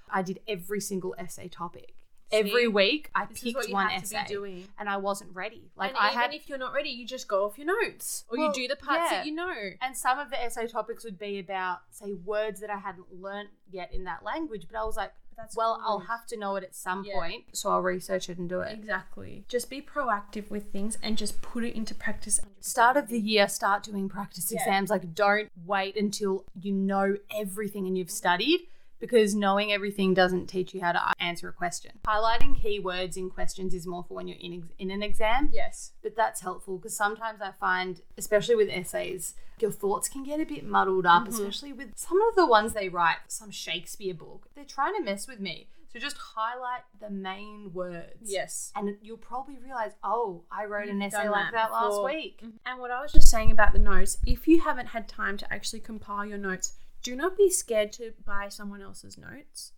[0.09, 1.93] I did every single essay topic.
[2.31, 4.67] Every week I picked what you one have to be essay doing.
[4.79, 5.71] and I wasn't ready.
[5.75, 8.23] Like and I even had if you're not ready, you just go off your notes
[8.29, 9.17] or Well, you do the parts yeah.
[9.17, 9.53] that you know.
[9.81, 13.49] and some of the essay topics would be about, say, words that I hadn't learnt
[13.69, 14.67] yet in that language.
[14.71, 17.13] But I was like, That's well, I'll have to know it at some Yeah.
[17.15, 18.71] point, so I'll research it and do it.
[18.73, 19.45] Exactly.
[19.47, 22.39] Just be proactive with things and just put it into practice.
[22.61, 24.59] Start of the year, start doing practice Yeah.
[24.59, 24.89] exams.
[24.89, 28.67] Like, don't wait until you know everything and you've studied.
[29.05, 31.91] Because knowing everything doesn't teach you how to answer a question.
[32.07, 35.49] Highlighting keywords in questions is more for when you're in, ex- in an exam.
[35.53, 35.91] Yes.
[36.01, 40.45] but that's helpful because sometimes I find, especially with essays, your thoughts can get a
[40.45, 41.33] bit muddled up, mm-hmm.
[41.33, 44.47] especially with some of the ones they write, some Shakespeare book.
[44.55, 45.67] They're trying to mess with me.
[45.95, 48.19] So just highlight the main words.
[48.25, 48.73] Yes.
[48.75, 52.41] And you'll probably realize, oh, I wrote an essay like that that last week.
[52.43, 52.57] Mm-hmm.
[52.65, 55.53] And what I was just saying about the notes, if you haven't had time to
[55.53, 56.73] actually compile your notes,
[57.05, 59.73] do not be scared to buy someone else's notes.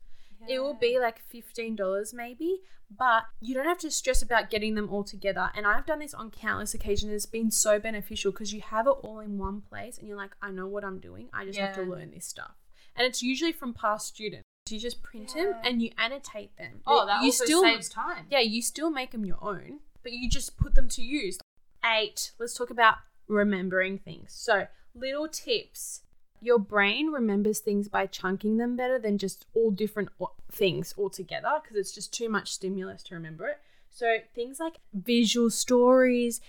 [0.48, 2.60] It will be like $15 maybe,
[2.96, 5.50] but you don't have to stress about getting them all together.
[5.54, 7.12] And I've done this on countless occasions.
[7.12, 10.36] It's been so beneficial because you have it all in one place and you're like,
[10.42, 11.28] I know what I'm doing.
[11.34, 12.54] I just have to learn this stuff.
[12.96, 14.46] And it's usually from past students.
[14.70, 16.82] You just print them and you annotate them.
[16.88, 18.28] Oh, that you also saves time.
[18.30, 21.40] yeah, you still make them your own, but you just put them to use.
[21.84, 22.96] Eight, let's talk about
[23.28, 24.34] remembering things.
[24.34, 26.04] So, little tips.
[26.42, 30.10] Your brain remembers things by chunking them better than just all different
[30.52, 33.60] things all together because it's just too much stimulus to remember it.
[33.90, 36.40] So things like visual stories,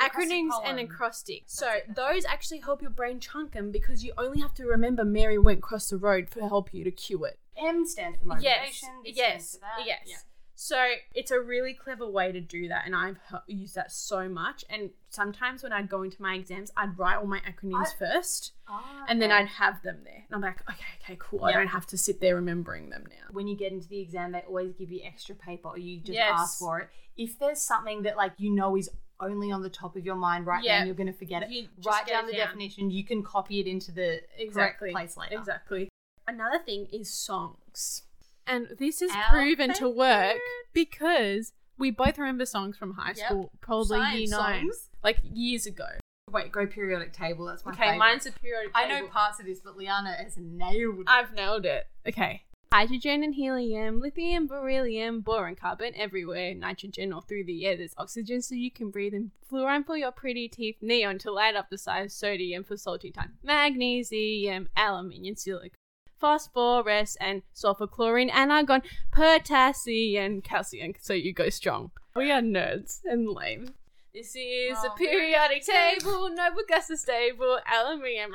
[0.00, 1.52] acronyms and acrostics.
[1.54, 5.38] So those actually help your brain chunk them because you only have to remember Mary
[5.38, 7.38] went across the road to help you to cue it.
[7.56, 8.88] M stands for motivation.
[9.04, 9.86] Yes, yes, that.
[9.86, 10.24] yes.
[10.58, 10.82] So
[11.14, 14.64] it's a really clever way to do that, and I've used that so much.
[14.70, 18.52] And sometimes when I'd go into my exams, I'd write all my acronyms I- first,
[18.66, 19.30] Ah, and then.
[19.30, 20.24] I'd have them there.
[20.26, 21.44] And I'm like, okay, okay, cool.
[21.44, 23.26] I don't have to sit there remembering them now.
[23.32, 26.12] when you get into the exam, they always give you extra paper or you just
[26.14, 26.32] Yes.
[26.34, 26.88] ask for it.
[27.18, 28.88] If there's something that like you know is
[29.20, 31.50] only on the top of your mind right now and you're going to forget it,
[31.50, 32.46] You write down it the down.
[32.46, 32.90] definition.
[32.90, 34.92] You can copy it into the Exactly.
[34.92, 35.36] correct place later.
[35.38, 35.88] Exactly.
[36.26, 38.04] Another thing is songs.
[38.46, 40.38] And this is Our proven to work
[40.72, 43.26] because we both remember songs from high Yep.
[43.26, 44.90] school, probably Science year nine, songs.
[45.02, 45.86] like years ago.
[46.30, 47.44] Wait, go periodic table.
[47.46, 47.98] That's my Okay, favorite.
[47.98, 51.04] mine's a periodic I know parts of this, but Liana has nailed it.
[51.08, 51.86] I've nailed it.
[52.08, 52.42] Okay.
[52.72, 57.76] Hydrogen and helium, lithium, beryllium, boron, carbon everywhere, nitrogen all through the air.
[57.76, 61.54] There's oxygen so you can breathe, and fluorine for your pretty teeth, neon to light
[61.54, 65.70] up the size, sodium for salty time, magnesium, aluminium, silicon,
[66.18, 71.90] phosphorus, and sulfur, chlorine, and argon, potassium, calcium, so you go strong.
[72.14, 73.74] We are nerds and lame.
[74.14, 78.32] This is Oh, a periodic table, noble gas is stable, aluminium.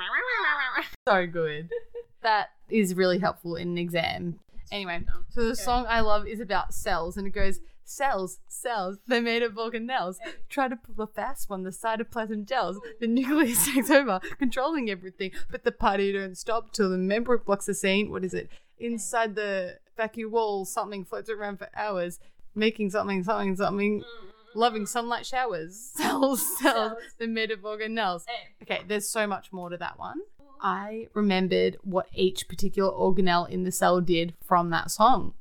[1.08, 1.70] so good.
[2.22, 4.38] that is really helpful in an exam.
[4.72, 8.96] Anyway, so the song I love is about cells, and it goes cells, cells.
[9.06, 10.16] They're made of organelles.
[10.48, 11.62] Try to pull a fast one.
[11.62, 12.80] The cytoplasm gels.
[12.98, 15.32] The nucleus takes over, controlling everything.
[15.50, 18.10] But the party don't stop till the membrane blocks the scene.
[18.10, 18.48] What is it?
[18.78, 22.18] Inside the vacuum wall, something floats around for hours,
[22.54, 24.00] making something, something, something.
[24.00, 24.28] Mm-hmm.
[24.54, 25.92] Loving sunlight showers.
[25.94, 26.92] Cells, cells.
[27.18, 28.24] They're made of organelles.
[28.62, 30.20] Okay, there's so much more to that one.
[30.62, 35.34] I remembered what each particular organelle in the cell did from that song.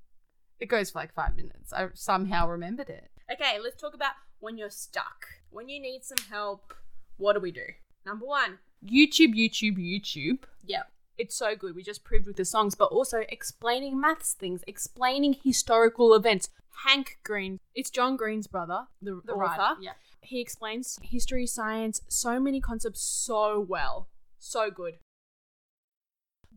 [0.59, 1.71] It goes for like five minutes.
[1.73, 3.09] I somehow remembered it.
[3.31, 5.27] Okay, let's talk about when you're stuck.
[5.51, 6.73] When you need some help,
[7.17, 7.65] what do we do?
[8.05, 10.43] Number one, YouTube, YouTube, YouTube.
[10.65, 10.87] Yep.
[11.17, 11.75] It's so good.
[11.75, 16.49] We just proved with the songs, but also explaining maths things, explaining historical events.
[16.87, 19.39] Hank Green, it's John Green's brother, the, The author.
[19.39, 19.91] writer, yeah.
[20.21, 24.07] He explains history, science, so many concepts so well.
[24.39, 24.95] So good.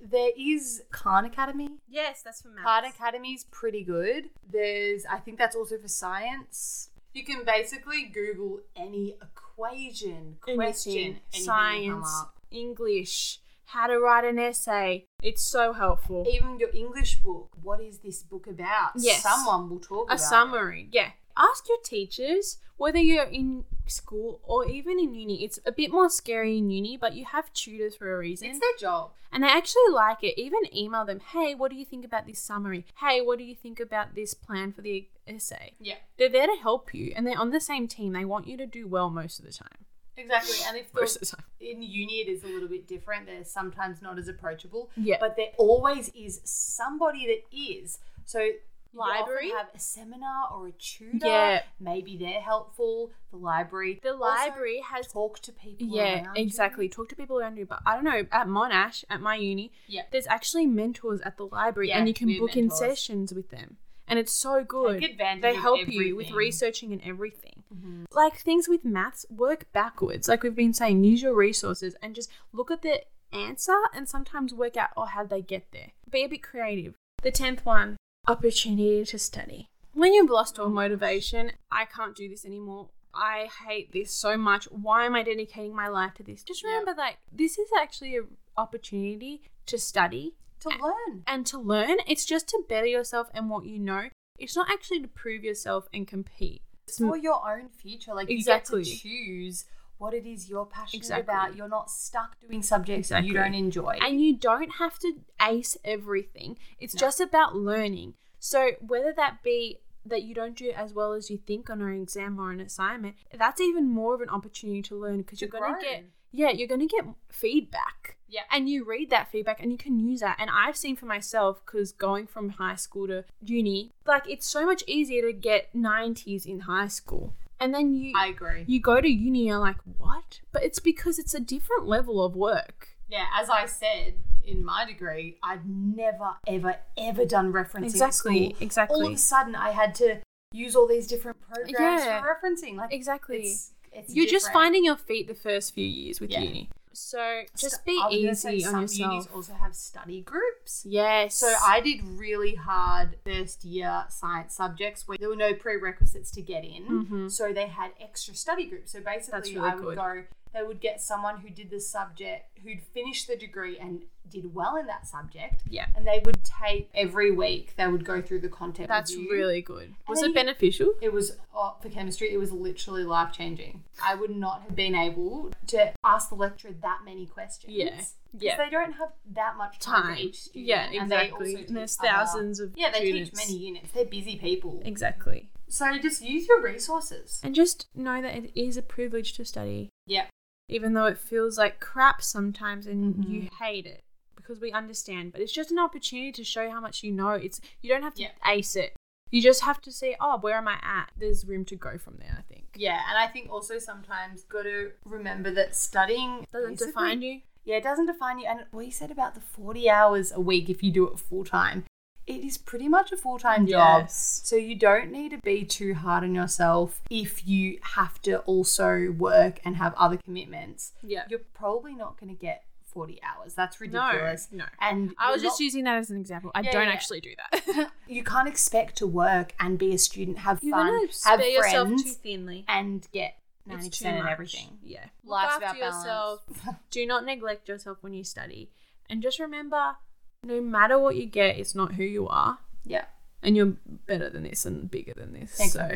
[0.05, 1.71] There is Khan Academy.
[1.88, 2.62] Yes, that's for maths.
[2.64, 4.29] Khan Academy is pretty good.
[4.47, 6.90] There's, I think that's also for science.
[7.14, 12.25] You can basically Google any equation, question, Anything, anything science.
[12.51, 15.07] English, how to write an essay.
[15.23, 16.27] It's so helpful.
[16.31, 17.51] Even your English book.
[17.62, 18.93] What is this book about?
[18.97, 19.23] Yes.
[19.23, 20.21] Someone will talk a about it.
[20.21, 20.88] summary.
[20.93, 21.11] Yeah.
[21.37, 25.44] Ask your teachers whether you're in school or even in uni.
[25.44, 28.49] It's a bit more scary in uni, but you have tutors for a reason.
[28.51, 29.12] It's their job.
[29.33, 30.40] and they actually like it.
[30.40, 32.85] Even email them, hey, what do you think about this summary?
[33.01, 35.73] Hey, what do you think about this plan for the essay?
[35.81, 35.97] Yeah.
[36.18, 38.12] They're there to help you and they're on the same team.
[38.12, 39.85] They want you to do well most of the time.
[40.16, 40.57] Exactly.
[40.68, 41.44] And if Most the, of the time.
[41.61, 44.90] in uni it is a little bit different, they're sometimes not as approachable.
[44.97, 45.16] Yeah.
[45.18, 47.99] But there always is somebody that is.
[48.25, 48.51] So
[48.95, 49.51] Library?
[49.51, 51.27] have a seminar or a tutor.
[51.27, 51.63] Yeah.
[51.81, 53.13] Maybe they're helpful.
[53.31, 54.01] The library.
[54.03, 55.89] The Also, library has talk to people.
[55.89, 56.43] Yeah, around you.
[56.43, 56.89] exactly.
[56.89, 57.67] Talk to people around you.
[57.67, 60.03] But I don't know, at Monash, at my uni, Yeah.
[60.13, 63.77] there's actually mentors at the library Yeah, and you can book in sessions with them.
[64.07, 65.03] And it's so good.
[65.41, 67.65] They help you with researching and everything.
[67.75, 68.05] Mm-hmm.
[68.13, 70.29] Like things with maths, work backwards.
[70.29, 73.01] Like we've been saying, use your resources and just look at the
[73.33, 75.93] answer and sometimes work out oh how they get there.
[76.09, 76.95] Be a bit creative.
[77.23, 79.69] The tenth one, opportunity to study.
[79.93, 82.89] When you've lost all motivation, I can't do this anymore.
[83.15, 84.65] I hate this so much.
[84.67, 86.43] Why am I dedicating my life to this?
[86.43, 91.23] Just remember that this is actually an opportunity to study To learn.
[91.27, 91.99] and to learn.
[92.09, 94.09] It's just to better yourself and what you know.
[94.39, 96.63] It's not actually to prove yourself and compete.
[96.89, 98.13] It's for your own future.
[98.15, 98.81] Like Exactly.
[98.81, 99.65] you get to choose
[100.05, 101.23] what it is you're passionate Exactly.
[101.23, 101.57] about.
[101.57, 103.97] You're not stuck doing subjects that you don't enjoy.
[104.03, 106.59] And you don't have to ace everything.
[106.79, 106.99] It's No.
[107.01, 108.12] just about learning.
[108.38, 112.02] So whether that be that you don't do as well as you think on an
[112.02, 115.75] exam or an assignment, that's even more of an opportunity to learn because you're going
[115.75, 118.17] to get yeah, you're going to get feedback.
[118.29, 118.40] Yeah.
[118.50, 120.37] And you read that feedback and you can use that.
[120.40, 124.67] And I've seen for myself cuz going from high school to uni, like it's so
[124.67, 127.33] much easier to get 90s in high school.
[127.61, 128.65] And then you I agree.
[128.67, 132.35] you go to uni you're like, "What?" But it's because it's a different level of
[132.35, 132.88] work.
[133.09, 138.57] Yeah, as I said in my degree, I'd never, ever, ever done referencing Exactly, school.
[138.61, 138.94] exactly.
[139.00, 140.21] All of a sudden, I had to
[140.52, 142.21] use all these different programs Yeah.
[142.23, 142.77] for referencing.
[142.77, 143.38] Like Exactly.
[143.42, 146.40] It's, it's You're just finding your feet the first few years with Yeah.
[146.40, 146.69] uni.
[146.97, 149.13] So just be I was gonna say easy on some yourself.
[149.13, 150.85] Unis also have study groups.
[150.88, 151.35] yes.
[151.37, 156.42] So I did really hard first year science subjects where there were no prerequisites to
[156.42, 156.85] get in.
[157.07, 157.31] Mhm.
[157.31, 158.92] So they had extra study groups.
[158.92, 159.97] So basically, really I would good.
[159.97, 160.25] go.
[160.55, 164.77] They would get someone who did the subject, who'd finished the degree and did well
[164.77, 165.87] in that subject, Yeah.
[165.96, 167.75] and they would take every week.
[167.77, 168.88] They would go through the content.
[168.88, 169.29] That's you.
[169.31, 169.94] really good.
[170.09, 170.94] Was it you- beneficial?
[171.02, 172.33] It was oh, for chemistry.
[172.33, 173.85] It was literally life changing.
[174.02, 177.73] I would not have been able to ask the lecturer that many questions.
[177.73, 178.00] Yeah.
[178.37, 178.57] Yeah.
[178.57, 180.15] They don't have that much time, Time.
[180.17, 180.67] for each student.
[180.67, 181.55] Yeah, and they exactly.
[181.57, 183.92] also And there's other- thousands of Yeah, they teach many units.
[183.92, 184.83] They're busy people.
[184.85, 185.50] Exactly.
[185.69, 187.40] So just use your resources.
[187.44, 190.27] And just know that it is a privilege to study, Yeah.
[190.69, 193.29] Even though it feels like crap sometimes and Mhm.
[193.29, 194.02] you hate it
[194.37, 195.33] because we understand.
[195.33, 197.31] But it's just an opportunity to show how much you know.
[197.31, 198.33] It's you don't have to Yeah.
[198.46, 198.94] ace it.
[199.31, 201.10] You just have to say, oh, where am I at?
[201.17, 202.37] There's room to go from there.
[202.38, 207.23] I think Yeah, and I think also sometimes got to remember that studying doesn't define
[207.23, 207.42] you.
[207.65, 208.46] Yeah, it doesn't define you.
[208.46, 211.44] And what you said about the 40 hours a week if you do it full
[211.44, 211.85] time,
[212.27, 214.02] it is pretty much a full time job.
[214.04, 214.40] Yes.
[214.44, 219.10] So you don't need to be too hard on yourself if you have to also
[219.12, 220.92] work and have other commitments.
[221.02, 221.25] Yeah.
[221.29, 223.54] You're probably not going to get 40 hours.
[223.54, 224.48] That's ridiculous.
[224.52, 224.64] no.
[224.81, 226.50] And I was just not- using that as an example.
[226.54, 226.92] I Yeah, don't yeah.
[226.92, 227.90] actually do that.
[228.08, 231.40] you can't expect to work and be a student, have You're fun, gonna have spare
[231.48, 232.64] yourself friends, too thinly.
[232.68, 233.35] and get
[233.68, 234.33] It's 90% too in much.
[234.33, 234.79] everything.
[234.83, 235.04] Yeah.
[235.25, 236.40] Life's Look after about yourself.
[236.90, 238.70] Do not neglect yourself when you study.
[239.10, 239.96] And just remember,
[240.45, 242.59] no matter what you get, it's not who you are.
[242.85, 243.07] yeah,
[243.42, 243.75] And you're
[244.07, 245.53] better than this and bigger than this.
[245.73, 245.88] So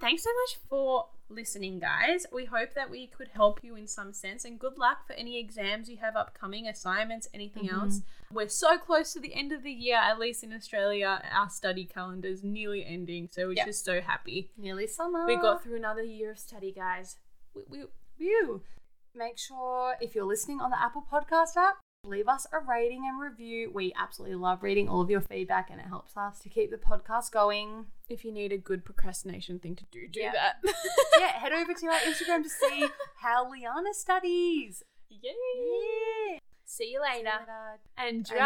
[0.00, 2.26] thanks so much for listening, guys.
[2.32, 4.44] We hope that we could help you in some sense.
[4.44, 7.80] And good luck for any exams you have upcoming, assignments, anything Mm-hmm.
[7.80, 8.00] else.
[8.32, 11.22] We're so close to the end of the year, at least in Australia.
[11.32, 13.28] Our study calendar is nearly ending.
[13.30, 13.66] So we're Yep.
[13.66, 14.50] just so happy.
[14.56, 15.26] Nearly summer.
[15.26, 17.16] We got through another year of study, guys.
[17.54, 17.84] We, we,
[18.18, 18.62] review.
[19.14, 23.20] Make sure if you're listening on the Apple Podcast app, leave us a rating and
[23.20, 23.70] review.
[23.72, 26.76] We absolutely love reading all of your feedback and it helps us to keep the
[26.78, 27.86] podcast going.
[28.08, 30.32] if you need a good procrastination thing to do, do Yeah.
[30.32, 30.56] that.
[31.20, 32.88] yeah, head over to our Instagram to see
[33.20, 34.82] how Liana studies.
[35.08, 35.30] Yay!
[36.32, 36.38] Yeah.
[36.64, 37.28] See you later.
[37.38, 37.78] later.
[37.96, 38.40] And And drive